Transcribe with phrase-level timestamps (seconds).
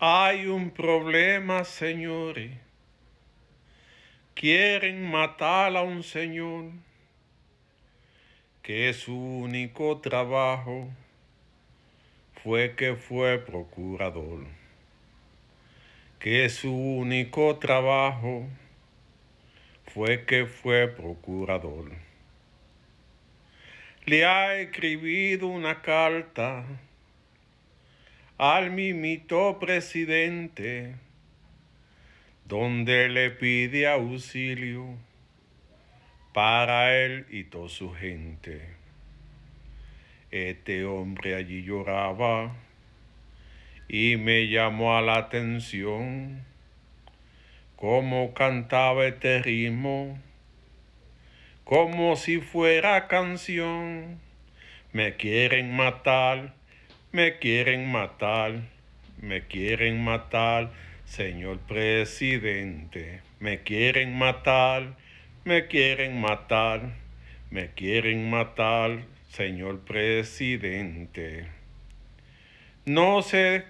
[0.00, 2.50] Hay un problema, señores.
[4.34, 6.72] Quieren matar a un señor
[8.62, 10.88] que su único trabajo
[12.42, 14.44] fue que fue procurador.
[16.18, 18.48] Que su único trabajo
[19.86, 21.92] fue que fue procurador.
[24.06, 26.64] Le ha escribido una carta
[28.38, 30.96] al mimito presidente,
[32.46, 34.98] donde le pide auxilio
[36.32, 38.60] para él y toda su gente.
[40.32, 42.56] Este hombre allí lloraba
[43.88, 46.42] y me llamó a la atención
[47.76, 50.18] cómo cantaba este ritmo,
[51.62, 54.18] como si fuera canción.
[54.92, 56.63] Me quieren matar
[57.14, 58.62] me quieren matar,
[59.22, 60.72] me quieren matar,
[61.04, 63.20] señor presidente.
[63.38, 64.96] Me quieren matar,
[65.44, 66.80] me quieren matar,
[67.52, 71.46] me quieren matar, señor presidente.
[72.84, 73.64] No sé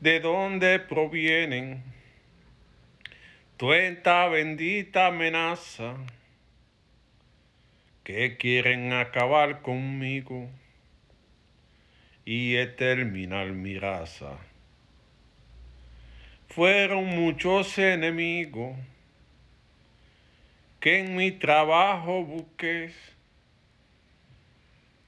[0.00, 1.84] de dónde provienen
[3.56, 5.94] tu esta bendita amenaza
[8.02, 10.50] que quieren acabar conmigo
[12.24, 14.38] y terminar mi raza.
[16.48, 18.76] Fueron muchos enemigos
[20.80, 22.92] que en mi trabajo busqué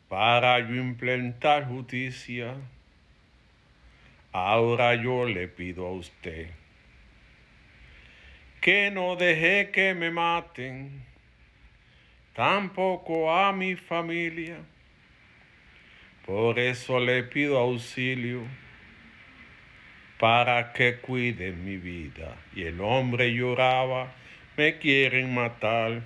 [0.08, 2.54] para yo implementar justicia.
[4.32, 6.50] Ahora yo le pido a usted
[8.62, 11.04] que no deje que me maten,
[12.32, 14.58] tampoco a mi familia
[16.26, 18.42] por eso le pido auxilio
[20.18, 22.36] para que cuide mi vida.
[22.54, 24.12] Y el hombre lloraba,
[24.56, 26.02] me quieren matar,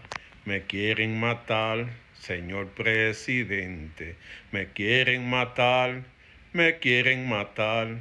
[0.46, 4.16] me quieren matar, señor presidente,
[4.52, 6.04] me quieren matar,
[6.52, 8.00] me quieren matar,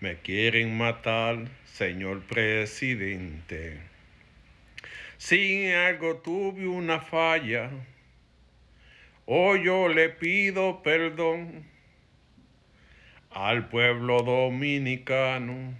[0.00, 3.78] me quieren matar, señor presidente.
[5.16, 7.70] Si algo tuve una falla,
[9.24, 11.64] Hoy yo le pido perdón
[13.30, 15.74] al pueblo dominicano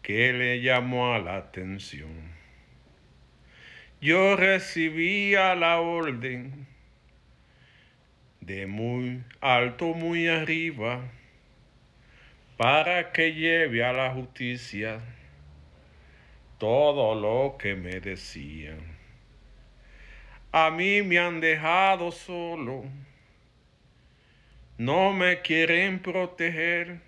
[0.00, 2.32] que le llamó a la atención.
[4.00, 6.68] Yo recibía la orden
[8.40, 11.00] de muy alto, muy arriba,
[12.56, 15.00] para que lleve a la justicia
[16.58, 19.01] todo lo que me decían.
[20.54, 22.84] A mí me han dejado solo.
[24.76, 27.00] No me quieren proteger.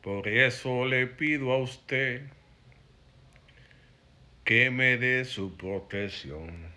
[0.00, 2.22] Por eso le pido a usted
[4.44, 6.72] que me dé su protección.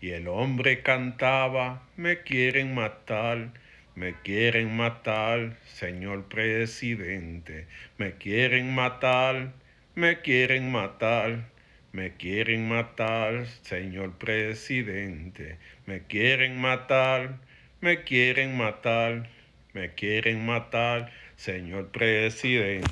[0.00, 3.52] Y el hombre cantaba, me quieren matar,
[3.94, 7.66] me quieren matar, señor presidente,
[7.98, 9.52] me quieren matar,
[9.94, 11.50] me quieren matar.
[11.92, 15.58] Me quieren matar, señor presidente.
[15.86, 17.40] Me quieren matar,
[17.80, 19.28] me quieren matar,
[19.74, 22.86] me quieren matar, señor presidente.